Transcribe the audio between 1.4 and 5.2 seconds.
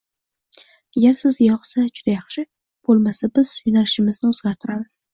yoqsa, juda yaxshi, boʻlmasa biz yoʻnalishimizni oʻzgartiramiz.